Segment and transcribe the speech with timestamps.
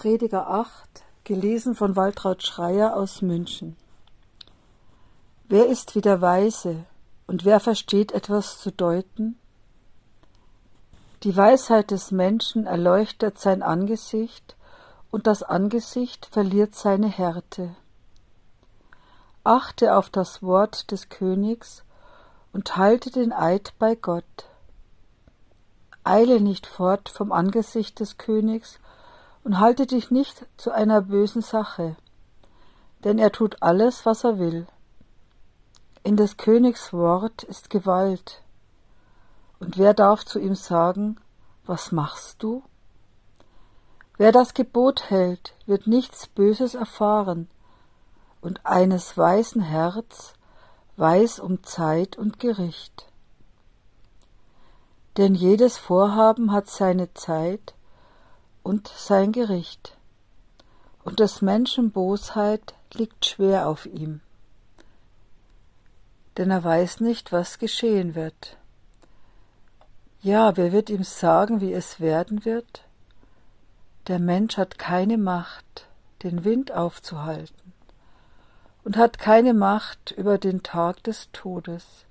[0.00, 0.72] Prediger 8,
[1.24, 3.76] gelesen von Waltraud Schreier aus München.
[5.46, 6.86] Wer ist wie der Weise
[7.26, 9.38] und wer versteht etwas zu deuten?
[11.22, 14.56] Die Weisheit des Menschen erleuchtet sein Angesicht
[15.10, 17.76] und das Angesicht verliert seine Härte.
[19.44, 21.84] Achte auf das Wort des Königs
[22.54, 24.48] und halte den Eid bei Gott.
[26.04, 28.78] Eile nicht fort vom Angesicht des Königs
[29.44, 31.96] und halte dich nicht zu einer bösen Sache,
[33.04, 34.66] denn er tut alles, was er will.
[36.02, 38.42] In des Königs Wort ist Gewalt,
[39.58, 41.18] und wer darf zu ihm sagen,
[41.66, 42.62] was machst du?
[44.16, 47.48] Wer das Gebot hält, wird nichts Böses erfahren,
[48.40, 50.34] und eines weisen Herz
[50.96, 53.06] weiß um Zeit und Gericht.
[55.16, 57.74] Denn jedes Vorhaben hat seine Zeit,
[58.62, 59.96] und sein Gericht.
[61.04, 64.20] Und des Menschen Bosheit liegt schwer auf ihm.
[66.36, 68.56] Denn er weiß nicht, was geschehen wird.
[70.22, 72.84] Ja, wer wird ihm sagen, wie es werden wird?
[74.06, 75.86] Der Mensch hat keine Macht,
[76.22, 77.72] den Wind aufzuhalten,
[78.84, 82.04] und hat keine Macht über den Tag des Todes.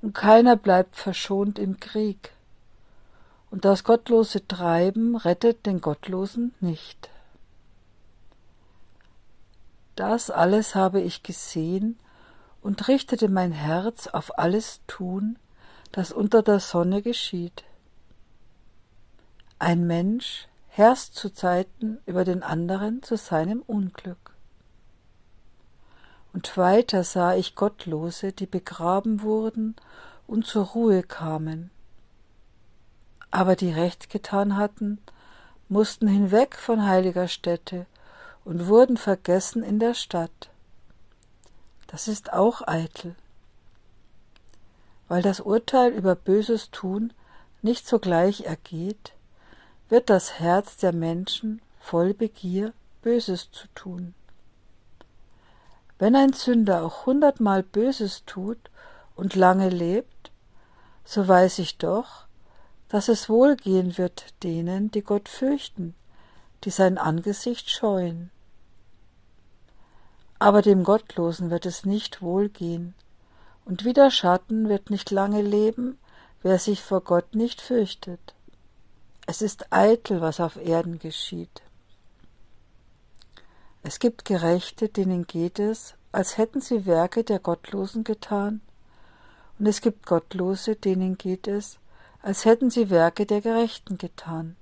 [0.00, 2.32] Und keiner bleibt verschont im Krieg,
[3.52, 7.10] und das gottlose Treiben rettet den Gottlosen nicht.
[9.94, 11.98] Das alles habe ich gesehen
[12.62, 15.38] und richtete mein Herz auf alles Tun,
[15.92, 17.64] das unter der Sonne geschieht.
[19.58, 24.34] Ein Mensch herrscht zu Zeiten über den anderen zu seinem Unglück.
[26.32, 29.76] Und weiter sah ich Gottlose, die begraben wurden
[30.26, 31.70] und zur Ruhe kamen,
[33.32, 34.98] aber die recht getan hatten,
[35.68, 37.86] mussten hinweg von heiliger Stätte
[38.44, 40.50] und wurden vergessen in der Stadt.
[41.88, 43.16] Das ist auch eitel.
[45.08, 47.12] Weil das Urteil über böses Tun
[47.62, 49.12] nicht sogleich ergeht,
[49.88, 52.72] wird das Herz der Menschen voll Begier,
[53.02, 54.14] Böses zu tun.
[55.98, 58.58] Wenn ein Sünder auch hundertmal Böses tut
[59.16, 60.30] und lange lebt,
[61.04, 62.26] so weiß ich doch,
[62.92, 65.94] dass es wohlgehen wird denen, die Gott fürchten,
[66.62, 68.30] die sein Angesicht scheuen.
[70.38, 72.92] Aber dem Gottlosen wird es nicht wohlgehen,
[73.64, 75.98] und wie der Schatten wird nicht lange leben,
[76.42, 78.34] wer sich vor Gott nicht fürchtet.
[79.26, 81.62] Es ist eitel, was auf Erden geschieht.
[83.82, 88.60] Es gibt Gerechte, denen geht es, als hätten sie Werke der Gottlosen getan,
[89.58, 91.78] und es gibt Gottlose, denen geht es,
[92.22, 94.56] als hätten sie Werke der Gerechten getan.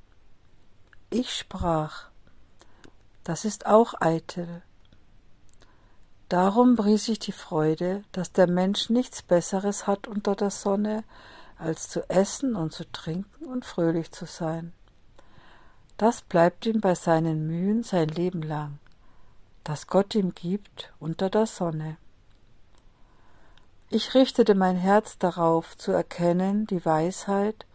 [1.10, 2.08] Ich sprach,
[3.22, 4.62] das ist auch eitel.
[6.30, 11.04] Darum pries ich die Freude, dass der Mensch nichts Besseres hat unter der Sonne,
[11.58, 14.72] als zu essen und zu trinken und fröhlich zu sein.
[15.98, 18.78] Das bleibt ihm bei seinen Mühen sein Leben lang,
[19.64, 21.98] das Gott ihm gibt unter der Sonne.
[23.92, 27.66] Ich richtete mein Herz darauf, zu erkennen die Weisheit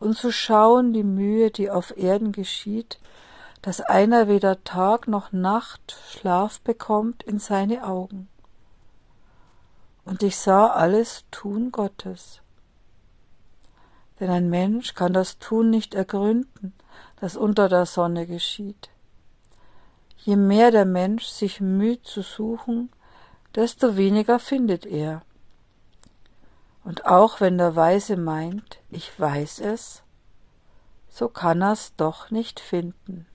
[0.00, 2.98] und zu schauen die Mühe, die auf Erden geschieht,
[3.60, 8.28] dass einer weder Tag noch Nacht Schlaf bekommt in seine Augen.
[10.06, 12.40] Und ich sah alles Tun Gottes.
[14.20, 16.72] Denn ein Mensch kann das Tun nicht ergründen,
[17.20, 18.88] das unter der Sonne geschieht.
[20.16, 22.90] Je mehr der Mensch sich müht zu suchen,
[23.54, 25.20] desto weniger findet er.
[26.84, 30.02] Und auch wenn der Weise meint, ich weiß es,
[31.08, 33.26] so kann er's doch nicht finden.